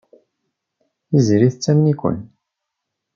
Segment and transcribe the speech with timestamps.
[1.07, 2.17] Tiziri tettamen-iken.